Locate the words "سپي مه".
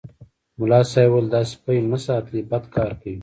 1.51-1.97